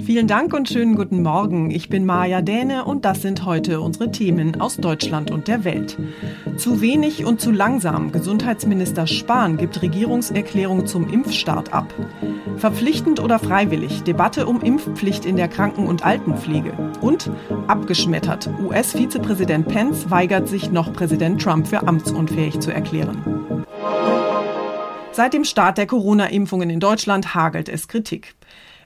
Vielen 0.00 0.26
Dank 0.26 0.54
und 0.54 0.68
schönen 0.68 0.94
guten 0.94 1.22
Morgen. 1.22 1.70
Ich 1.70 1.88
bin 1.88 2.06
Maja 2.06 2.40
Däne 2.40 2.84
und 2.84 3.04
das 3.04 3.20
sind 3.20 3.44
heute 3.44 3.80
unsere 3.80 4.10
Themen 4.10 4.60
aus 4.60 4.76
Deutschland 4.76 5.30
und 5.30 5.48
der 5.48 5.64
Welt. 5.64 5.98
Zu 6.56 6.80
wenig 6.80 7.24
und 7.24 7.40
zu 7.40 7.50
langsam. 7.50 8.10
Gesundheitsminister 8.10 9.06
Spahn 9.06 9.58
gibt 9.58 9.82
Regierungserklärung 9.82 10.86
zum 10.86 11.10
Impfstart 11.10 11.74
ab. 11.74 11.92
Verpflichtend 12.56 13.20
oder 13.20 13.38
freiwillig. 13.38 14.02
Debatte 14.04 14.46
um 14.46 14.62
Impfpflicht 14.62 15.26
in 15.26 15.36
der 15.36 15.48
Kranken- 15.48 15.86
und 15.86 16.04
Altenpflege. 16.04 16.72
Und 17.00 17.30
abgeschmettert. 17.66 18.48
US-Vizepräsident 18.62 19.68
Pence 19.68 20.10
weigert 20.10 20.48
sich 20.48 20.70
noch 20.70 20.92
Präsident 20.92 21.42
Trump 21.42 21.66
für 21.66 21.86
amtsunfähig 21.86 22.60
zu 22.60 22.72
erklären. 22.72 23.66
Seit 25.12 25.34
dem 25.34 25.44
Start 25.44 25.78
der 25.78 25.86
Corona-Impfungen 25.86 26.70
in 26.70 26.80
Deutschland 26.80 27.34
hagelt 27.34 27.68
es 27.68 27.88
Kritik. 27.88 28.36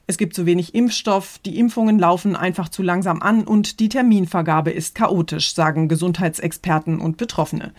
Es 0.05 0.17
gibt 0.17 0.35
zu 0.35 0.45
wenig 0.45 0.75
Impfstoff, 0.75 1.39
die 1.45 1.57
Impfungen 1.57 1.97
laufen 1.97 2.35
einfach 2.35 2.67
zu 2.67 2.83
langsam 2.83 3.21
an 3.21 3.45
und 3.45 3.79
die 3.79 3.87
Terminvergabe 3.87 4.69
ist 4.71 4.95
chaotisch, 4.95 5.53
sagen 5.53 5.87
Gesundheitsexperten 5.87 6.99
und 6.99 7.15
Betroffene. 7.15 7.73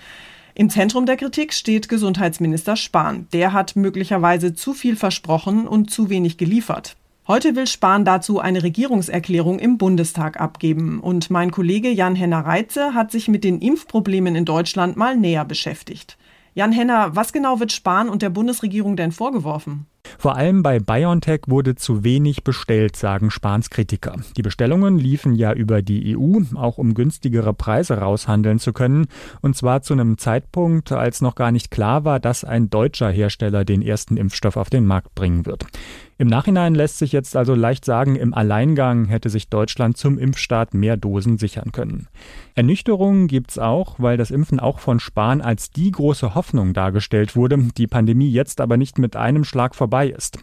Im 0.54 0.70
Zentrum 0.70 1.04
der 1.04 1.16
Kritik 1.16 1.52
steht 1.52 1.88
Gesundheitsminister 1.88 2.76
Spahn. 2.76 3.26
Der 3.32 3.52
hat 3.52 3.76
möglicherweise 3.76 4.54
zu 4.54 4.72
viel 4.72 4.96
versprochen 4.96 5.66
und 5.66 5.90
zu 5.90 6.08
wenig 6.08 6.38
geliefert. 6.38 6.96
Heute 7.26 7.56
will 7.56 7.66
Spahn 7.66 8.04
dazu 8.04 8.38
eine 8.38 8.62
Regierungserklärung 8.62 9.58
im 9.58 9.78
Bundestag 9.78 10.41
abgeben. 10.41 11.00
Und 11.00 11.30
mein 11.30 11.50
Kollege 11.50 11.91
Jan-Henner 11.91 12.41
Reitze 12.41 12.94
hat 12.94 13.10
sich 13.10 13.28
mit 13.28 13.44
den 13.44 13.60
Impfproblemen 13.60 14.36
in 14.36 14.44
Deutschland 14.44 14.96
mal 14.96 15.16
näher 15.16 15.44
beschäftigt. 15.44 16.16
Jan-Henner, 16.54 17.16
was 17.16 17.32
genau 17.32 17.60
wird 17.60 17.72
Spahn 17.72 18.08
und 18.08 18.22
der 18.22 18.30
Bundesregierung 18.30 18.96
denn 18.96 19.10
vorgeworfen? 19.10 19.86
Vor 20.19 20.36
allem 20.36 20.62
bei 20.62 20.78
BioNTech 20.78 21.42
wurde 21.47 21.75
zu 21.75 22.04
wenig 22.04 22.44
bestellt, 22.44 22.97
sagen 22.97 23.30
Spahns 23.30 23.70
Kritiker. 23.70 24.16
Die 24.36 24.42
Bestellungen 24.42 24.98
liefen 24.98 25.34
ja 25.34 25.52
über 25.52 25.82
die 25.82 26.16
EU, 26.16 26.41
auch 26.54 26.78
um 26.78 26.94
günstigere 26.94 27.54
Preise 27.54 27.98
raushandeln 27.98 28.58
zu 28.58 28.72
können, 28.72 29.06
und 29.41 29.56
zwar 29.56 29.82
zu 29.82 29.94
einem 29.94 30.19
Zeitpunkt, 30.19 30.92
als 30.92 31.20
noch 31.20 31.34
gar 31.34 31.53
nicht 31.53 31.70
klar 31.70 32.04
war, 32.04 32.20
dass 32.20 32.44
ein 32.44 32.70
deutscher 32.70 33.10
Hersteller 33.10 33.64
den 33.64 33.82
ersten 33.82 34.16
Impfstoff 34.16 34.56
auf 34.56 34.70
den 34.70 34.86
Markt 34.86 35.14
bringen 35.14 35.47
wird. 35.47 35.66
Im 36.16 36.28
Nachhinein 36.28 36.76
lässt 36.76 36.98
sich 36.98 37.10
jetzt 37.10 37.34
also 37.34 37.54
leicht 37.54 37.84
sagen, 37.84 38.14
im 38.14 38.34
Alleingang 38.34 39.06
hätte 39.06 39.30
sich 39.30 39.48
Deutschland 39.48 39.97
zum 39.97 40.16
Impfstart 40.16 40.72
mehr 40.72 40.97
Dosen 40.97 41.38
sichern 41.38 41.72
können. 41.72 42.06
Ernüchterungen 42.54 43.26
gibt's 43.26 43.58
auch, 43.58 43.97
weil 43.98 44.16
das 44.16 44.30
Impfen 44.30 44.60
auch 44.60 44.78
von 44.78 45.00
Spahn 45.00 45.41
als 45.41 45.70
die 45.70 45.91
große 45.91 46.36
Hoffnung 46.36 46.72
dargestellt 46.72 47.34
wurde, 47.34 47.58
die 47.76 47.88
Pandemie 47.88 48.30
jetzt 48.30 48.60
aber 48.60 48.76
nicht 48.76 48.98
mit 48.98 49.16
einem 49.16 49.42
Schlag 49.42 49.74
vorbei 49.74 50.08
ist. 50.08 50.38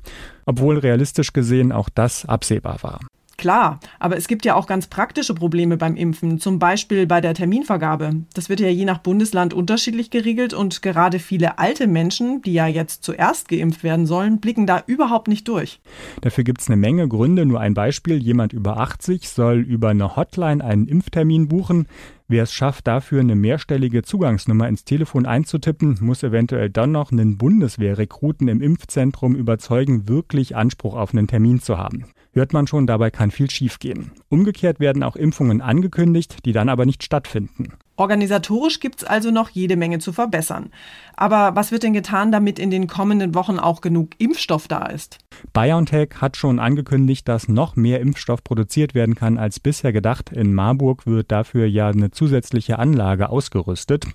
Obwohl 0.45 0.77
realistisch 0.77 1.31
gesehen 1.31 1.71
auch 1.71 1.87
das 1.87 2.25
absehbar 2.25 2.79
war. 2.81 2.99
Klar, 3.41 3.79
aber 3.97 4.17
es 4.17 4.27
gibt 4.27 4.45
ja 4.45 4.53
auch 4.53 4.67
ganz 4.67 4.85
praktische 4.85 5.33
Probleme 5.33 5.75
beim 5.75 5.95
Impfen, 5.95 6.37
zum 6.37 6.59
Beispiel 6.59 7.07
bei 7.07 7.21
der 7.21 7.33
Terminvergabe. 7.33 8.17
Das 8.35 8.49
wird 8.49 8.59
ja 8.59 8.67
je 8.67 8.85
nach 8.85 8.99
Bundesland 8.99 9.55
unterschiedlich 9.55 10.11
geregelt 10.11 10.53
und 10.53 10.83
gerade 10.83 11.17
viele 11.17 11.57
alte 11.57 11.87
Menschen, 11.87 12.43
die 12.43 12.53
ja 12.53 12.67
jetzt 12.67 13.03
zuerst 13.03 13.49
geimpft 13.49 13.83
werden 13.83 14.05
sollen, 14.05 14.41
blicken 14.41 14.67
da 14.67 14.83
überhaupt 14.85 15.27
nicht 15.27 15.47
durch. 15.47 15.81
Dafür 16.21 16.43
gibt 16.43 16.61
es 16.61 16.67
eine 16.67 16.77
Menge 16.77 17.07
Gründe. 17.07 17.47
Nur 17.47 17.59
ein 17.59 17.73
Beispiel, 17.73 18.17
jemand 18.17 18.53
über 18.53 18.77
80 18.77 19.27
soll 19.27 19.61
über 19.61 19.89
eine 19.89 20.15
Hotline 20.15 20.63
einen 20.63 20.85
Impftermin 20.85 21.47
buchen. 21.47 21.87
Wer 22.27 22.43
es 22.43 22.53
schafft, 22.53 22.85
dafür 22.85 23.21
eine 23.21 23.35
mehrstellige 23.35 24.03
Zugangsnummer 24.03 24.69
ins 24.69 24.85
Telefon 24.85 25.25
einzutippen, 25.25 25.97
muss 25.99 26.21
eventuell 26.21 26.69
dann 26.69 26.91
noch 26.91 27.11
einen 27.11 27.39
Bundeswehrrekruten 27.39 28.47
im 28.47 28.61
Impfzentrum 28.61 29.35
überzeugen, 29.35 30.07
wirklich 30.07 30.55
Anspruch 30.55 30.95
auf 30.95 31.11
einen 31.11 31.25
Termin 31.25 31.59
zu 31.59 31.79
haben 31.79 32.05
hört 32.33 32.53
man 32.53 32.67
schon, 32.67 32.87
dabei 32.87 33.11
kann 33.11 33.31
viel 33.31 33.49
schiefgehen. 33.49 34.11
Umgekehrt 34.29 34.79
werden 34.79 35.03
auch 35.03 35.15
Impfungen 35.15 35.61
angekündigt, 35.61 36.45
die 36.45 36.51
dann 36.51 36.69
aber 36.69 36.85
nicht 36.85 37.03
stattfinden. 37.03 37.73
Organisatorisch 37.97 38.79
gibt 38.79 39.01
es 39.01 39.03
also 39.03 39.31
noch 39.31 39.49
jede 39.49 39.75
Menge 39.75 39.99
zu 39.99 40.11
verbessern. 40.13 40.71
Aber 41.15 41.55
was 41.55 41.71
wird 41.71 41.83
denn 41.83 41.93
getan, 41.93 42.31
damit 42.31 42.57
in 42.57 42.71
den 42.71 42.87
kommenden 42.87 43.35
Wochen 43.35 43.59
auch 43.59 43.81
genug 43.81 44.09
Impfstoff 44.17 44.67
da 44.67 44.87
ist? 44.87 45.19
BioNTech 45.53 46.15
hat 46.19 46.35
schon 46.35 46.59
angekündigt, 46.59 47.27
dass 47.27 47.47
noch 47.47 47.75
mehr 47.75 47.99
Impfstoff 47.99 48.43
produziert 48.43 48.95
werden 48.95 49.13
kann 49.13 49.37
als 49.37 49.59
bisher 49.59 49.93
gedacht. 49.93 50.31
In 50.31 50.55
Marburg 50.55 51.05
wird 51.05 51.31
dafür 51.31 51.67
ja 51.67 51.89
eine 51.89 52.09
zusätzliche 52.09 52.79
Anlage 52.79 53.29
ausgerüstet 53.29 54.05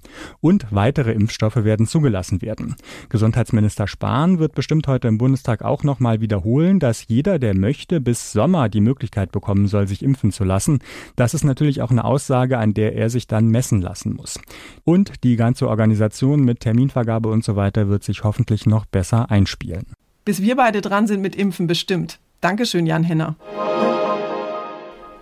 und 0.40 0.66
weitere 0.70 1.12
Impfstoffe 1.12 1.62
werden 1.62 1.86
zugelassen 1.86 2.42
werden. 2.42 2.74
Gesundheitsminister 3.08 3.86
Spahn 3.86 4.40
wird 4.40 4.56
bestimmt 4.56 4.88
heute 4.88 5.06
im 5.06 5.18
Bundestag 5.18 5.62
auch 5.62 5.84
noch 5.84 6.00
mal 6.00 6.20
wiederholen, 6.20 6.80
dass 6.80 7.06
jeder, 7.06 7.38
der 7.38 7.54
möchte, 7.54 8.00
bis 8.00 8.32
Sommer 8.32 8.68
die 8.68 8.80
Möglichkeit 8.80 9.30
bekommen 9.30 9.68
soll, 9.68 9.86
sich 9.86 10.02
impfen 10.02 10.32
zu 10.32 10.42
lassen. 10.42 10.80
Das 11.14 11.34
ist 11.34 11.44
natürlich 11.44 11.82
auch 11.82 11.92
eine 11.92 12.04
Aussage, 12.04 12.58
an 12.58 12.74
der 12.74 12.96
er 12.96 13.10
sich 13.10 13.28
dann 13.28 13.46
messen 13.46 13.65
lassen 13.72 14.14
muss. 14.14 14.38
Und 14.84 15.24
die 15.24 15.36
ganze 15.36 15.68
Organisation 15.68 16.44
mit 16.44 16.60
Terminvergabe 16.60 17.28
und 17.28 17.44
so 17.44 17.56
weiter 17.56 17.88
wird 17.88 18.04
sich 18.04 18.24
hoffentlich 18.24 18.66
noch 18.66 18.86
besser 18.86 19.30
einspielen. 19.30 19.86
Bis 20.24 20.42
wir 20.42 20.56
beide 20.56 20.80
dran 20.80 21.06
sind 21.06 21.20
mit 21.22 21.36
Impfen 21.36 21.66
bestimmt. 21.66 22.18
Dankeschön, 22.40 22.86
Jan 22.86 23.04
Henner. 23.04 23.36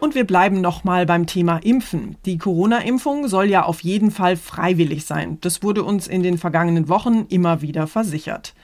Und 0.00 0.14
wir 0.14 0.26
bleiben 0.26 0.60
nochmal 0.60 1.06
beim 1.06 1.26
Thema 1.26 1.56
Impfen. 1.58 2.16
Die 2.26 2.36
Corona-Impfung 2.36 3.26
soll 3.26 3.46
ja 3.46 3.64
auf 3.64 3.80
jeden 3.82 4.10
Fall 4.10 4.36
freiwillig 4.36 5.06
sein. 5.06 5.38
Das 5.40 5.62
wurde 5.62 5.82
uns 5.82 6.06
in 6.08 6.22
den 6.22 6.36
vergangenen 6.36 6.90
Wochen 6.90 7.24
immer 7.30 7.62
wieder 7.62 7.86
versichert. 7.86 8.54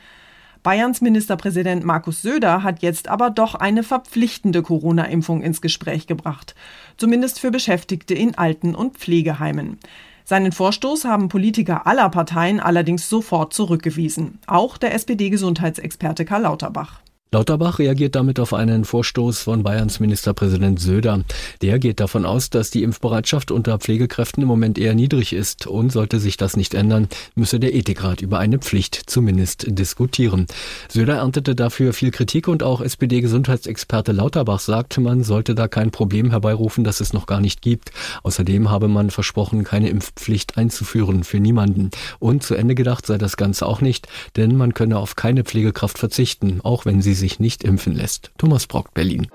Bayerns 0.62 1.00
Ministerpräsident 1.00 1.84
Markus 1.84 2.20
Söder 2.20 2.62
hat 2.62 2.82
jetzt 2.82 3.08
aber 3.08 3.30
doch 3.30 3.54
eine 3.54 3.82
verpflichtende 3.82 4.62
Corona-Impfung 4.62 5.40
ins 5.40 5.62
Gespräch 5.62 6.06
gebracht. 6.06 6.54
Zumindest 6.98 7.40
für 7.40 7.50
Beschäftigte 7.50 8.12
in 8.12 8.36
Alten- 8.36 8.74
und 8.74 8.98
Pflegeheimen. 8.98 9.78
Seinen 10.24 10.52
Vorstoß 10.52 11.06
haben 11.06 11.30
Politiker 11.30 11.86
aller 11.86 12.10
Parteien 12.10 12.60
allerdings 12.60 13.08
sofort 13.08 13.54
zurückgewiesen. 13.54 14.38
Auch 14.46 14.76
der 14.76 14.94
SPD-Gesundheitsexperte 14.94 16.26
Karl 16.26 16.42
Lauterbach. 16.42 17.00
Lauterbach 17.32 17.78
reagiert 17.78 18.16
damit 18.16 18.40
auf 18.40 18.52
einen 18.52 18.84
Vorstoß 18.84 19.42
von 19.42 19.62
Bayerns 19.62 20.00
Ministerpräsident 20.00 20.80
Söder. 20.80 21.22
Der 21.62 21.78
geht 21.78 22.00
davon 22.00 22.26
aus, 22.26 22.50
dass 22.50 22.72
die 22.72 22.82
Impfbereitschaft 22.82 23.52
unter 23.52 23.78
Pflegekräften 23.78 24.42
im 24.42 24.48
Moment 24.48 24.78
eher 24.78 24.94
niedrig 24.94 25.32
ist 25.32 25.68
und 25.68 25.92
sollte 25.92 26.18
sich 26.18 26.38
das 26.38 26.56
nicht 26.56 26.74
ändern, 26.74 27.08
müsse 27.36 27.60
der 27.60 27.72
Ethikrat 27.72 28.20
über 28.20 28.40
eine 28.40 28.58
Pflicht 28.58 29.02
zumindest 29.06 29.64
diskutieren. 29.68 30.48
Söder 30.88 31.18
erntete 31.18 31.54
dafür 31.54 31.92
viel 31.92 32.10
Kritik 32.10 32.48
und 32.48 32.64
auch 32.64 32.80
SPD-Gesundheitsexperte 32.80 34.10
Lauterbach 34.10 34.58
sagt, 34.58 34.98
man 34.98 35.22
sollte 35.22 35.54
da 35.54 35.68
kein 35.68 35.92
Problem 35.92 36.30
herbeirufen, 36.30 36.82
das 36.82 36.98
es 36.98 37.12
noch 37.12 37.26
gar 37.26 37.40
nicht 37.40 37.62
gibt. 37.62 37.92
Außerdem 38.24 38.70
habe 38.70 38.88
man 38.88 39.10
versprochen, 39.10 39.62
keine 39.62 39.88
Impfpflicht 39.88 40.58
einzuführen 40.58 41.22
für 41.22 41.38
niemanden. 41.38 41.90
Und 42.18 42.42
zu 42.42 42.56
Ende 42.56 42.74
gedacht 42.74 43.06
sei 43.06 43.18
das 43.18 43.36
Ganze 43.36 43.66
auch 43.66 43.80
nicht, 43.80 44.08
denn 44.34 44.56
man 44.56 44.74
könne 44.74 44.98
auf 44.98 45.14
keine 45.14 45.44
Pflegekraft 45.44 45.96
verzichten, 45.96 46.60
auch 46.64 46.86
wenn 46.86 47.00
sie 47.00 47.19
sich 47.20 47.38
nicht 47.38 47.62
impfen 47.62 47.94
lässt. 47.94 48.32
Thomas 48.36 48.66
Brock, 48.66 48.92
Berlin. 48.92 49.28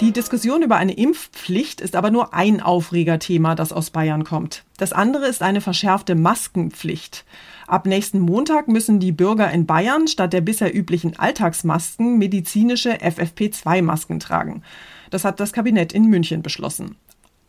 Die 0.00 0.12
Diskussion 0.12 0.62
über 0.62 0.76
eine 0.76 0.92
Impfpflicht 0.92 1.80
ist 1.80 1.96
aber 1.96 2.10
nur 2.10 2.34
ein 2.34 2.60
Aufregerthema, 2.60 3.54
das 3.54 3.72
aus 3.72 3.90
Bayern 3.90 4.24
kommt. 4.24 4.64
Das 4.76 4.92
andere 4.92 5.26
ist 5.26 5.40
eine 5.42 5.60
verschärfte 5.60 6.14
Maskenpflicht. 6.14 7.24
Ab 7.66 7.86
nächsten 7.86 8.18
Montag 8.20 8.68
müssen 8.68 9.00
die 9.00 9.12
Bürger 9.12 9.50
in 9.50 9.66
Bayern 9.66 10.06
statt 10.06 10.32
der 10.32 10.40
bisher 10.40 10.74
üblichen 10.74 11.18
Alltagsmasken 11.18 12.18
medizinische 12.18 12.96
FFP2-Masken 12.96 14.20
tragen. 14.20 14.62
Das 15.10 15.24
hat 15.24 15.40
das 15.40 15.52
Kabinett 15.52 15.92
in 15.92 16.06
München 16.06 16.42
beschlossen. 16.42 16.96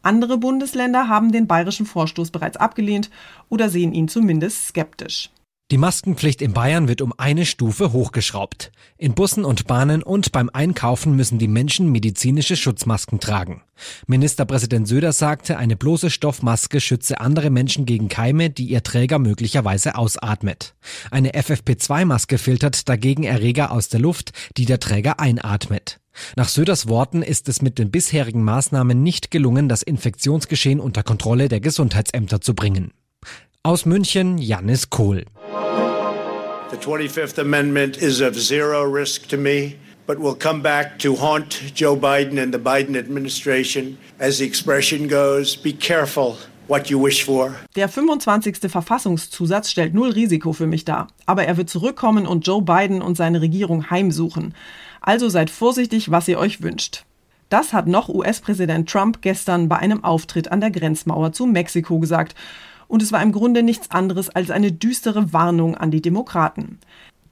Andere 0.04 0.38
Bundesländer 0.38 1.10
haben 1.10 1.32
den 1.32 1.48
bayerischen 1.48 1.88
Vorstoß 1.88 2.30
bereits 2.30 2.58
abgelehnt 2.58 3.10
oder 3.50 3.70
sehen 3.70 3.92
ihn 3.92 4.08
zumindest 4.08 4.68
skeptisch. 4.68 5.32
Die 5.72 5.80
Maskenpflicht 5.80 6.44
in 6.44 6.54
Bayern 6.54 6.88
wird 6.88 7.02
um 7.02 7.12
eine 7.18 7.44
Stufe 7.44 7.92
hochgeschraubt. 7.92 8.72
In 9.00 9.16
Bussen 9.16 9.44
und 9.44 9.66
Bahnen 9.66 10.04
und 10.04 10.32
beim 10.32 10.52
Einkaufen 10.54 11.16
müssen 11.16 11.40
die 11.40 11.48
Menschen 11.48 11.92
medizinische 11.92 12.56
Schutzmasken 12.56 13.20
tragen. 13.20 13.64
Ministerpräsident 14.06 14.88
Söder 14.88 15.12
sagte, 15.12 15.58
eine 15.58 15.76
bloße 15.76 16.12
Stoffmaske 16.12 16.80
schütze 16.80 17.20
andere 17.20 17.50
Menschen 17.50 17.88
gegen 17.88 18.10
Keime, 18.10 18.52
die 18.52 18.66
ihr 18.66 18.84
Träger 18.84 19.18
möglicherweise 19.18 19.96
ausatmet. 19.96 20.76
Eine 21.10 21.32
FFP2-Maske 21.32 22.38
filtert 22.38 22.88
dagegen 22.88 23.24
Erreger 23.24 23.72
aus 23.72 23.90
der 23.90 24.02
Luft, 24.02 24.34
die 24.58 24.66
der 24.66 24.80
Träger 24.80 25.20
einatmet. 25.20 26.00
Nach 26.36 26.48
Söders 26.48 26.88
Worten 26.88 27.24
ist 27.24 27.50
es 27.50 27.64
mit 27.64 27.80
den 27.80 27.90
bisherigen 27.90 28.44
Maßnahmen 28.44 29.02
nicht 29.02 29.32
gelungen, 29.32 29.68
das 29.68 29.82
Infektionsgeschehen 29.82 30.80
unter 30.80 31.02
Kontrolle 31.02 31.50
der 31.50 31.60
Gesundheitsämter 31.60 32.40
zu 32.40 32.54
bringen. 32.54 32.92
Aus 33.66 33.84
München 33.88 34.38
Jannis 34.38 34.92
Kohl. 34.92 35.26
The 36.70 36.78
25th 36.78 37.40
Amendment 37.40 37.98
is 37.98 38.22
of 38.22 38.36
zero 38.36 38.84
risk 38.84 39.28
to 39.30 39.38
me, 39.38 39.78
but 40.06 40.20
will 40.20 40.36
come 40.36 40.62
back 40.62 41.00
to 41.00 41.16
haunt 41.16 41.74
Joe 41.74 41.96
Biden 41.96 42.38
and 42.38 42.54
the 42.54 42.60
Biden 42.60 42.96
administration. 42.96 43.98
As 44.20 44.38
the 44.38 44.46
expression 44.46 45.08
goes, 45.08 45.56
be 45.56 45.74
careful 45.74 46.38
what 46.68 46.92
you 46.92 47.04
wish 47.04 47.24
for. 47.24 47.56
Der 47.76 47.90
25. 47.90 48.70
Verfassungszusatz 48.70 49.72
stellt 49.72 49.96
null 49.96 50.12
Risiko 50.12 50.54
für 50.54 50.68
mich 50.68 50.86
dar, 50.86 51.08
aber 51.26 51.46
er 51.46 51.58
wird 51.58 51.72
zurückkommen 51.72 52.28
und 52.28 52.46
Joe 52.46 52.62
Biden 52.62 53.02
und 53.02 53.18
seine 53.18 53.42
Regierung 53.42 53.90
heimsuchen. 53.90 54.54
Also 55.02 55.28
seid 55.28 55.50
vorsichtig, 55.50 56.12
was 56.12 56.28
ihr 56.28 56.38
euch 56.38 56.62
wünscht. 56.62 57.04
Das 57.50 57.74
hat 57.74 57.88
noch 57.88 58.10
US-Präsident 58.10 58.88
Trump 58.88 59.24
gestern 59.24 59.70
bei 59.70 59.78
einem 59.78 60.04
Auftritt 60.04 60.52
an 60.52 60.62
der 60.62 60.70
Grenzmauer 60.70 61.32
zu 61.32 61.48
Mexiko 61.48 61.98
gesagt 61.98 62.36
und 62.88 63.02
es 63.02 63.12
war 63.12 63.22
im 63.22 63.32
Grunde 63.32 63.64
nichts 63.64 63.92
anderes 63.92 64.30
als 64.30 64.52
eine 64.52 64.72
düstere 64.72 65.34
Warnung 65.34 65.76
an 65.76 65.92
die 65.92 66.02
Demokraten. 66.02 66.80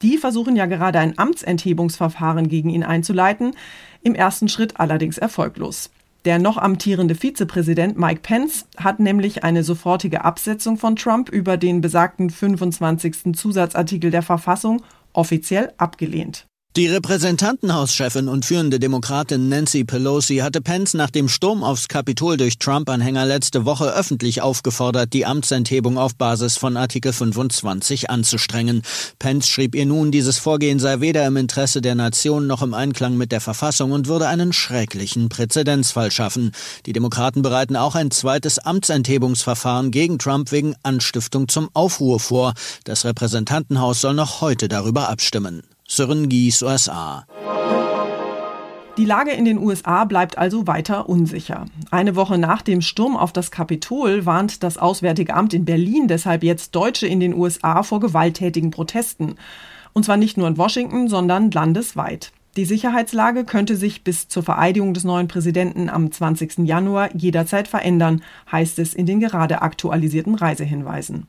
Die 0.01 0.17
versuchen 0.17 0.55
ja 0.55 0.65
gerade 0.65 0.99
ein 0.99 1.17
Amtsenthebungsverfahren 1.17 2.49
gegen 2.49 2.69
ihn 2.69 2.83
einzuleiten, 2.83 3.55
im 4.01 4.15
ersten 4.15 4.49
Schritt 4.49 4.79
allerdings 4.79 5.17
erfolglos. 5.17 5.89
Der 6.25 6.39
noch 6.39 6.57
amtierende 6.57 7.15
Vizepräsident 7.15 7.97
Mike 7.97 8.21
Pence 8.21 8.65
hat 8.77 8.99
nämlich 8.99 9.43
eine 9.43 9.63
sofortige 9.63 10.23
Absetzung 10.23 10.77
von 10.77 10.95
Trump 10.95 11.29
über 11.29 11.57
den 11.57 11.81
besagten 11.81 12.29
25. 12.29 13.35
Zusatzartikel 13.35 14.09
der 14.09 14.21
Verfassung 14.21 14.83
offiziell 15.11 15.73
abgelehnt. 15.77 16.45
Die 16.75 16.87
Repräsentantenhauschefin 16.87 18.27
und 18.27 18.47
führende 18.47 18.79
Demokratin 18.79 19.47
Nancy 19.47 19.83
Pelosi 19.83 20.37
hatte 20.37 20.59
Pence 20.59 20.95
nach 20.95 21.11
dem 21.11 21.29
Sturm 21.29 21.63
aufs 21.63 21.87
Kapitol 21.87 22.35
durch 22.35 22.57
Trump-Anhänger 22.57 23.27
letzte 23.27 23.65
Woche 23.65 23.93
öffentlich 23.93 24.41
aufgefordert, 24.41 25.13
die 25.13 25.27
Amtsenthebung 25.27 25.99
auf 25.99 26.15
Basis 26.15 26.57
von 26.57 26.75
Artikel 26.75 27.13
25 27.13 28.09
anzustrengen. 28.09 28.81
Pence 29.19 29.49
schrieb 29.49 29.75
ihr 29.75 29.85
nun, 29.85 30.09
dieses 30.09 30.39
Vorgehen 30.39 30.79
sei 30.79 30.99
weder 30.99 31.27
im 31.27 31.37
Interesse 31.37 31.79
der 31.79 31.93
Nation 31.93 32.47
noch 32.47 32.63
im 32.63 32.73
Einklang 32.73 33.17
mit 33.17 33.31
der 33.31 33.41
Verfassung 33.41 33.91
und 33.91 34.07
würde 34.07 34.27
einen 34.27 34.51
schrecklichen 34.51 35.29
Präzedenzfall 35.29 36.09
schaffen. 36.09 36.53
Die 36.87 36.93
Demokraten 36.93 37.43
bereiten 37.43 37.75
auch 37.75 37.93
ein 37.93 38.09
zweites 38.09 38.57
Amtsenthebungsverfahren 38.57 39.91
gegen 39.91 40.17
Trump 40.17 40.51
wegen 40.51 40.73
Anstiftung 40.81 41.47
zum 41.49 41.69
Aufruhr 41.75 42.19
vor. 42.19 42.55
Das 42.83 43.05
Repräsentantenhaus 43.05 44.01
soll 44.01 44.15
noch 44.15 44.41
heute 44.41 44.67
darüber 44.69 45.09
abstimmen. 45.09 45.61
Sören 45.87 46.29
Gies, 46.29 46.61
USA. 46.61 47.25
Die 48.97 49.05
Lage 49.05 49.31
in 49.31 49.43
den 49.43 49.57
USA 49.57 50.05
bleibt 50.05 50.37
also 50.37 50.67
weiter 50.67 51.09
unsicher. 51.09 51.65
Eine 51.91 52.15
Woche 52.15 52.37
nach 52.37 52.61
dem 52.61 52.81
Sturm 52.81 53.17
auf 53.17 53.33
das 53.33 53.51
Kapitol 53.51 54.25
warnt 54.25 54.63
das 54.63 54.77
Auswärtige 54.77 55.33
Amt 55.33 55.53
in 55.53 55.65
Berlin 55.65 56.07
deshalb 56.07 56.43
jetzt 56.43 56.75
Deutsche 56.75 57.07
in 57.07 57.19
den 57.19 57.33
USA 57.33 57.83
vor 57.83 57.99
gewalttätigen 57.99 58.71
Protesten. 58.71 59.35
Und 59.93 60.05
zwar 60.05 60.17
nicht 60.17 60.37
nur 60.37 60.47
in 60.47 60.57
Washington, 60.57 61.07
sondern 61.07 61.51
landesweit. 61.51 62.31
Die 62.55 62.65
Sicherheitslage 62.65 63.45
könnte 63.45 63.75
sich 63.75 64.03
bis 64.03 64.27
zur 64.27 64.43
Vereidigung 64.43 64.93
des 64.93 65.03
neuen 65.03 65.27
Präsidenten 65.27 65.89
am 65.89 66.11
20. 66.11 66.59
Januar 66.59 67.09
jederzeit 67.15 67.67
verändern, 67.67 68.21
heißt 68.51 68.77
es 68.77 68.93
in 68.93 69.07
den 69.07 69.19
gerade 69.19 69.63
aktualisierten 69.63 70.35
Reisehinweisen. 70.35 71.27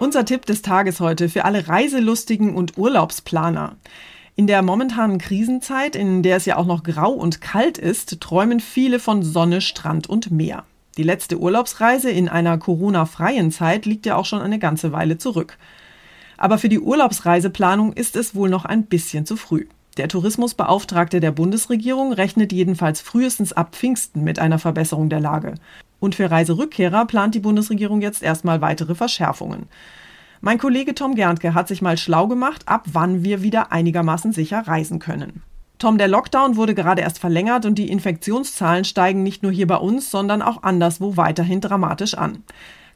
Unser 0.00 0.24
Tipp 0.24 0.46
des 0.46 0.62
Tages 0.62 1.00
heute 1.00 1.28
für 1.28 1.44
alle 1.44 1.66
Reiselustigen 1.66 2.54
und 2.54 2.78
Urlaubsplaner. 2.78 3.74
In 4.36 4.46
der 4.46 4.62
momentanen 4.62 5.18
Krisenzeit, 5.18 5.96
in 5.96 6.22
der 6.22 6.36
es 6.36 6.44
ja 6.44 6.56
auch 6.56 6.66
noch 6.66 6.84
grau 6.84 7.10
und 7.10 7.40
kalt 7.40 7.78
ist, 7.78 8.20
träumen 8.20 8.60
viele 8.60 9.00
von 9.00 9.24
Sonne, 9.24 9.60
Strand 9.60 10.08
und 10.08 10.30
Meer. 10.30 10.62
Die 10.96 11.02
letzte 11.02 11.40
Urlaubsreise 11.40 12.10
in 12.10 12.28
einer 12.28 12.58
Corona-freien 12.58 13.50
Zeit 13.50 13.86
liegt 13.86 14.06
ja 14.06 14.14
auch 14.14 14.24
schon 14.24 14.40
eine 14.40 14.60
ganze 14.60 14.92
Weile 14.92 15.18
zurück. 15.18 15.58
Aber 16.36 16.58
für 16.58 16.68
die 16.68 16.78
Urlaubsreiseplanung 16.78 17.92
ist 17.92 18.14
es 18.14 18.36
wohl 18.36 18.50
noch 18.50 18.64
ein 18.64 18.84
bisschen 18.84 19.26
zu 19.26 19.34
früh. 19.34 19.66
Der 19.96 20.06
Tourismusbeauftragte 20.06 21.18
der 21.18 21.32
Bundesregierung 21.32 22.12
rechnet 22.12 22.52
jedenfalls 22.52 23.00
frühestens 23.00 23.52
ab 23.52 23.74
Pfingsten 23.74 24.22
mit 24.22 24.38
einer 24.38 24.60
Verbesserung 24.60 25.08
der 25.08 25.18
Lage. 25.18 25.54
Und 26.00 26.14
für 26.14 26.30
Reiserückkehrer 26.30 27.06
plant 27.06 27.34
die 27.34 27.40
Bundesregierung 27.40 28.00
jetzt 28.00 28.22
erstmal 28.22 28.60
weitere 28.60 28.94
Verschärfungen. 28.94 29.66
Mein 30.40 30.58
Kollege 30.58 30.94
Tom 30.94 31.16
Gerntke 31.16 31.54
hat 31.54 31.66
sich 31.66 31.82
mal 31.82 31.96
schlau 31.96 32.28
gemacht, 32.28 32.62
ab 32.66 32.84
wann 32.92 33.24
wir 33.24 33.42
wieder 33.42 33.72
einigermaßen 33.72 34.32
sicher 34.32 34.66
reisen 34.66 35.00
können. 35.00 35.42
Tom, 35.78 35.98
der 35.98 36.08
Lockdown 36.08 36.56
wurde 36.56 36.74
gerade 36.74 37.02
erst 37.02 37.18
verlängert 37.18 37.64
und 37.64 37.76
die 37.76 37.88
Infektionszahlen 37.88 38.84
steigen 38.84 39.22
nicht 39.22 39.42
nur 39.42 39.52
hier 39.52 39.66
bei 39.66 39.76
uns, 39.76 40.10
sondern 40.10 40.42
auch 40.42 40.62
anderswo 40.62 41.16
weiterhin 41.16 41.60
dramatisch 41.60 42.14
an. 42.14 42.42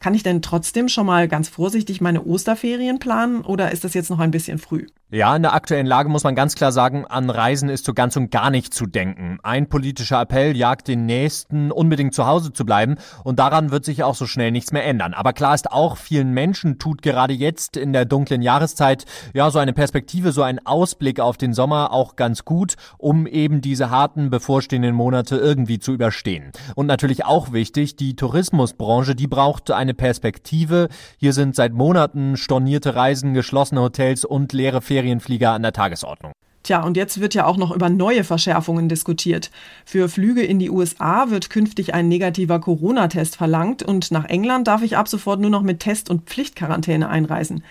Kann 0.02 0.14
ich 0.14 0.25
denn 0.25 0.42
trotzdem 0.42 0.88
schon 0.88 1.06
mal 1.06 1.28
ganz 1.28 1.49
vorsichtig 1.49 2.00
meine 2.00 2.25
Osterferien 2.25 2.99
planen 2.99 3.42
oder 3.42 3.71
ist 3.71 3.85
das 3.85 3.94
jetzt 3.94 4.11
noch 4.11 4.18
ein 4.18 4.32
bisschen 4.32 4.59
früh? 4.59 4.88
Ja, 5.14 5.37
in 5.37 5.42
der 5.42 5.52
aktuellen 5.52 5.87
Lage 5.87 6.09
muss 6.09 6.25
man 6.25 6.35
ganz 6.35 6.54
klar 6.54 6.73
sagen, 6.73 7.04
an 7.04 7.28
Reisen 7.28 7.68
ist 7.68 7.85
so 7.85 7.92
ganz 7.92 8.16
und 8.16 8.30
gar 8.30 8.50
nicht 8.50 8.73
zu 8.73 8.87
denken. 8.87 9.38
Ein 9.42 9.68
politischer 9.68 10.23
Appell 10.23 10.56
jagt 10.56 10.88
den 10.88 11.04
Nächsten, 11.04 11.71
unbedingt 11.71 12.14
zu 12.14 12.26
Hause 12.26 12.52
zu 12.52 12.64
bleiben 12.64 12.97
und 13.23 13.38
daran 13.38 13.71
wird 13.71 13.85
sich 13.85 14.02
auch 14.02 14.14
so 14.14 14.26
schnell 14.26 14.50
nichts 14.50 14.73
mehr 14.73 14.87
ändern. 14.87 15.12
Aber 15.12 15.35
klar 15.35 15.54
ist 15.54 15.71
auch, 15.71 15.99
vielen 15.99 16.32
Menschen 16.32 16.78
tut 16.78 17.02
gerade 17.02 17.35
jetzt 17.35 17.76
in 17.76 17.92
der 17.92 18.06
dunklen 18.06 18.40
Jahreszeit 18.40 19.04
ja 19.35 19.50
so 19.50 19.59
eine 19.59 19.75
Perspektive, 19.75 20.32
so 20.32 20.42
ein 20.42 20.66
Ausblick 20.66 21.21
auf 21.21 21.37
den 21.37 21.52
Sommer 21.52 21.92
auch 21.92 22.16
ganz 22.16 22.47
gut, 22.47 22.76
um 22.97 23.26
eben 23.26 23.61
diese 23.61 23.90
harten 23.90 24.30
bevorstehenden 24.30 24.94
Monate 24.94 25.37
irgendwie 25.37 25.78
zu 25.78 25.92
überstehen. 25.92 26.52
Und 26.75 26.87
natürlich 26.87 27.25
auch 27.25 27.52
wichtig, 27.52 27.97
die 27.97 28.16
Tourismusbranche, 28.16 29.14
die 29.14 29.26
braucht 29.26 29.71
eine 29.71 29.91
Perspektive. 29.94 30.88
Hier 31.18 31.32
sind 31.32 31.54
seit 31.54 31.72
Monaten 31.72 32.37
stornierte 32.37 32.94
Reisen, 32.94 33.34
geschlossene 33.34 33.82
Hotels 33.82 34.25
und 34.25 34.52
leere 34.52 34.80
Ferien 34.80 35.02
Ferienflieger 35.02 35.50
an 35.52 35.62
der 35.62 35.72
Tagesordnung. 35.72 36.32
Tja, 36.62 36.84
und 36.84 36.96
jetzt 36.96 37.20
wird 37.20 37.34
ja 37.34 37.44
auch 37.44 37.56
noch 37.56 37.75
über 37.75 37.90
neue 37.90 38.22
Verschärfungen 38.22 38.88
diskutiert. 38.88 39.50
Für 39.84 40.08
Flüge 40.08 40.42
in 40.42 40.61
die 40.61 40.70
USA 40.70 41.30
wird 41.30 41.50
künftig 41.50 41.92
ein 41.92 42.08
negativer 42.08 42.61
Corona-Test 42.61 43.37
verlangt 43.37 43.82
und 43.82 44.12
nach 44.12 44.26
England 44.26 44.68
darf 44.68 44.82
ich 44.82 44.96
ab 44.96 45.08
sofort 45.08 45.40
nur 45.40 45.50
noch 45.50 45.62
mit 45.62 45.80
Test- 45.80 46.08
und 46.08 46.28
Pflichtquarantäne 46.28 47.08
einreisen. 47.08 47.64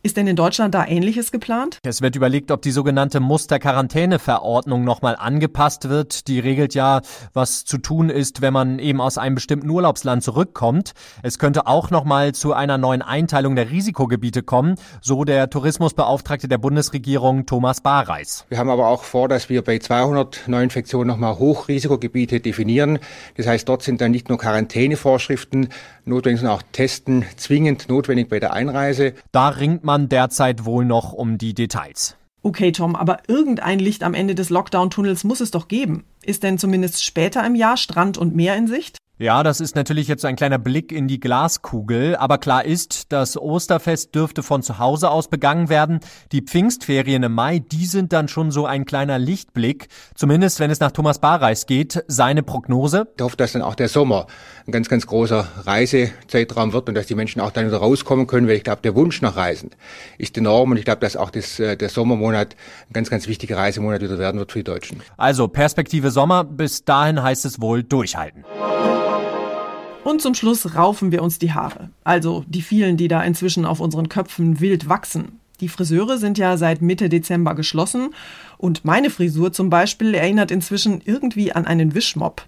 Ist 0.00 0.16
denn 0.16 0.28
in 0.28 0.36
Deutschland 0.36 0.76
da 0.76 0.86
Ähnliches 0.86 1.32
geplant? 1.32 1.78
Es 1.82 2.02
wird 2.02 2.14
überlegt, 2.14 2.52
ob 2.52 2.62
die 2.62 2.70
sogenannte 2.70 3.18
Musterquarantäneverordnung 3.18 4.84
nochmal 4.84 5.16
angepasst 5.16 5.88
wird. 5.88 6.28
Die 6.28 6.38
regelt 6.38 6.74
ja, 6.74 7.00
was 7.32 7.64
zu 7.64 7.78
tun 7.78 8.08
ist, 8.08 8.40
wenn 8.40 8.52
man 8.52 8.78
eben 8.78 9.00
aus 9.00 9.18
einem 9.18 9.34
bestimmten 9.34 9.68
Urlaubsland 9.68 10.22
zurückkommt. 10.22 10.92
Es 11.24 11.40
könnte 11.40 11.66
auch 11.66 11.90
nochmal 11.90 12.32
zu 12.32 12.52
einer 12.52 12.78
neuen 12.78 13.02
Einteilung 13.02 13.56
der 13.56 13.72
Risikogebiete 13.72 14.44
kommen, 14.44 14.76
so 15.00 15.24
der 15.24 15.50
Tourismusbeauftragte 15.50 16.46
der 16.46 16.58
Bundesregierung 16.58 17.46
Thomas 17.46 17.80
Barreis. 17.80 18.44
Wir 18.50 18.58
haben 18.58 18.70
aber 18.70 18.86
auch 18.86 19.02
vor, 19.02 19.28
dass 19.28 19.48
wir 19.48 19.62
bei 19.62 19.80
200 19.80 20.42
Neuinfektionen 20.46 21.08
nochmal 21.08 21.40
Hochrisikogebiete 21.40 22.38
definieren. 22.38 23.00
Das 23.36 23.48
heißt, 23.48 23.68
dort 23.68 23.82
sind 23.82 24.00
dann 24.00 24.12
nicht 24.12 24.28
nur 24.28 24.38
Quarantänevorschriften 24.38 25.70
notwendig, 26.04 26.40
sondern 26.40 26.56
auch 26.56 26.62
Testen 26.70 27.24
zwingend 27.36 27.88
notwendig 27.88 28.28
bei 28.28 28.38
der 28.38 28.52
Einreise. 28.52 29.14
Da 29.32 29.48
ringt 29.48 29.87
man 29.88 30.10
derzeit 30.10 30.66
wohl 30.66 30.84
noch 30.84 31.14
um 31.14 31.38
die 31.38 31.54
Details. 31.54 32.14
Okay, 32.42 32.72
Tom, 32.72 32.94
aber 32.94 33.22
irgendein 33.26 33.78
Licht 33.78 34.02
am 34.02 34.12
Ende 34.12 34.34
des 34.34 34.50
Lockdown-Tunnels 34.50 35.24
muss 35.24 35.40
es 35.40 35.50
doch 35.50 35.66
geben. 35.66 36.04
Ist 36.22 36.42
denn 36.42 36.58
zumindest 36.58 37.02
später 37.02 37.44
im 37.46 37.54
Jahr 37.54 37.78
Strand 37.78 38.18
und 38.18 38.36
Meer 38.36 38.54
in 38.56 38.66
Sicht? 38.66 38.98
Ja, 39.20 39.42
das 39.42 39.60
ist 39.60 39.74
natürlich 39.74 40.06
jetzt 40.06 40.24
ein 40.24 40.36
kleiner 40.36 40.58
Blick 40.58 40.92
in 40.92 41.08
die 41.08 41.18
Glaskugel, 41.18 42.14
aber 42.14 42.38
klar 42.38 42.64
ist, 42.64 43.10
das 43.10 43.36
Osterfest 43.36 44.14
dürfte 44.14 44.44
von 44.44 44.62
zu 44.62 44.78
Hause 44.78 45.10
aus 45.10 45.26
begangen 45.26 45.68
werden. 45.68 45.98
Die 46.30 46.40
Pfingstferien 46.40 47.24
im 47.24 47.32
Mai, 47.32 47.58
die 47.58 47.86
sind 47.86 48.12
dann 48.12 48.28
schon 48.28 48.52
so 48.52 48.64
ein 48.64 48.84
kleiner 48.84 49.18
Lichtblick, 49.18 49.88
zumindest 50.14 50.60
wenn 50.60 50.70
es 50.70 50.78
nach 50.78 50.92
Thomas 50.92 51.18
Barreis 51.18 51.66
geht. 51.66 52.04
Seine 52.06 52.44
Prognose? 52.44 53.08
Ich 53.16 53.24
hoffe, 53.24 53.36
dass 53.36 53.54
dann 53.54 53.62
auch 53.62 53.74
der 53.74 53.88
Sommer 53.88 54.28
ein 54.68 54.70
ganz, 54.70 54.88
ganz 54.88 55.04
großer 55.08 55.48
Reisezeitraum 55.64 56.72
wird 56.72 56.88
und 56.88 56.94
dass 56.94 57.06
die 57.06 57.16
Menschen 57.16 57.40
auch 57.40 57.50
dann 57.50 57.66
wieder 57.66 57.78
rauskommen 57.78 58.28
können, 58.28 58.46
weil 58.46 58.54
ich 58.54 58.62
glaube, 58.62 58.82
der 58.82 58.94
Wunsch 58.94 59.20
nach 59.20 59.34
Reisen 59.34 59.70
ist 60.18 60.38
enorm 60.38 60.70
und 60.70 60.76
ich 60.76 60.84
glaube, 60.84 61.00
dass 61.00 61.16
auch 61.16 61.30
das, 61.30 61.58
äh, 61.58 61.76
der 61.76 61.88
Sommermonat 61.88 62.54
ein 62.88 62.92
ganz, 62.92 63.10
ganz 63.10 63.26
wichtiger 63.26 63.56
Reisemonat 63.56 64.00
wieder 64.00 64.20
werden 64.20 64.38
wird 64.38 64.52
für 64.52 64.60
die 64.60 64.64
Deutschen. 64.64 65.02
Also 65.16 65.48
Perspektive 65.48 66.12
Sommer, 66.12 66.44
bis 66.44 66.84
dahin 66.84 67.20
heißt 67.20 67.44
es 67.46 67.60
wohl 67.60 67.82
durchhalten. 67.82 68.44
Und 70.08 70.22
zum 70.22 70.32
Schluss 70.32 70.74
raufen 70.74 71.12
wir 71.12 71.22
uns 71.22 71.38
die 71.38 71.52
Haare. 71.52 71.90
Also 72.02 72.42
die 72.48 72.62
vielen, 72.62 72.96
die 72.96 73.08
da 73.08 73.22
inzwischen 73.22 73.66
auf 73.66 73.78
unseren 73.78 74.08
Köpfen 74.08 74.58
wild 74.58 74.88
wachsen. 74.88 75.38
Die 75.60 75.68
Friseure 75.68 76.16
sind 76.16 76.38
ja 76.38 76.56
seit 76.56 76.80
Mitte 76.80 77.10
Dezember 77.10 77.54
geschlossen 77.54 78.14
und 78.56 78.86
meine 78.86 79.10
Frisur 79.10 79.52
zum 79.52 79.68
Beispiel 79.68 80.14
erinnert 80.14 80.50
inzwischen 80.50 81.02
irgendwie 81.04 81.52
an 81.52 81.66
einen 81.66 81.94
Wischmopp. 81.94 82.46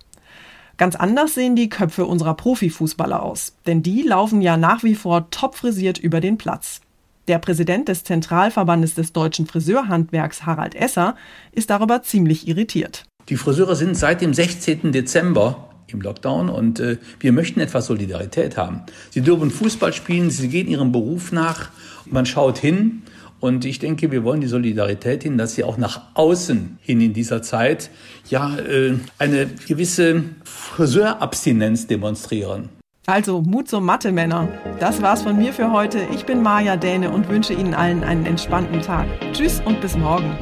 Ganz 0.79 0.97
anders 0.97 1.35
sehen 1.35 1.55
die 1.55 1.69
Köpfe 1.69 2.07
unserer 2.07 2.33
Profifußballer 2.33 3.23
aus, 3.23 3.53
denn 3.67 3.83
die 3.83 4.05
laufen 4.05 4.41
ja 4.41 4.57
nach 4.57 4.83
wie 4.83 4.95
vor 4.95 5.29
top 5.31 5.55
frisiert 5.55 5.99
über 5.99 6.23
den 6.23 6.39
Platz. 6.39 6.81
Der 7.29 7.39
Präsident 7.39 7.89
des 7.89 8.05
Zentralverbandes 8.05 8.95
des 8.95 9.13
deutschen 9.13 9.47
Friseurhandwerks, 9.47 10.47
Harald 10.47 10.75
Esser, 10.75 11.15
ist 11.53 11.69
darüber 11.69 12.03
ziemlich 12.03 12.49
irritiert. 12.49 13.05
Die 13.29 13.37
Friseure 13.37 13.77
sind 13.77 13.99
seit 13.99 14.23
dem 14.23 14.33
16. 14.33 14.93
Dezember 14.93 15.70
im 15.95 16.01
Lockdown 16.01 16.49
und 16.49 16.81
äh, 16.81 16.99
wir 17.19 17.33
möchten 17.33 17.61
etwas 17.61 17.87
Solidarität 17.87 18.57
haben. 18.57 18.83
Sie 19.11 19.21
dürfen 19.21 19.51
Fußball 19.51 19.93
spielen, 19.93 20.31
sie 20.31 20.49
gehen 20.49 20.69
ihrem 20.69 20.93
Beruf 20.93 21.33
nach, 21.33 21.71
man 22.07 22.27
schaut 22.27 22.59
hin 22.59 23.03
und 23.41 23.65
ich 23.65 23.79
denke, 23.79 24.11
wir 24.13 24.23
wollen 24.23 24.43
die 24.43 24.47
Solidarität 24.47 25.23
hin, 25.23 25.39
dass 25.39 25.55
sie 25.55 25.65
auch 25.65 25.79
nach 25.79 26.03
außen 26.15 26.79
hin 26.83 27.01
in 27.01 27.13
dieser 27.15 27.43
Zeit 27.43 27.91
ja 28.29 28.57
äh, 28.59 28.95
eine 29.19 29.47
gewisse 29.67 30.25
Friseurabstinenz 30.45 31.87
demonstrieren. 31.87 32.69
Also 33.07 33.41
Mut 33.41 33.69
zum 33.69 33.85
Mathe, 33.87 34.13
Männer. 34.13 34.49
Das 34.79 35.03
war's 35.03 35.23
von 35.23 35.37
mir 35.37 35.53
für 35.53 35.73
heute. 35.73 36.01
Ich 36.15 36.27
bin 36.27 36.43
Maja 36.43 36.77
Däne 36.77 37.11
und 37.11 37.29
wünsche 37.29 37.55
Ihnen 37.55 37.75
allen 37.75 38.05
einen 38.05 38.27
entspannten 38.27 38.83
Tag. 38.83 39.07
Tschüss 39.33 39.61
und 39.65 39.81
bis 39.81 39.97
morgen. 39.97 40.37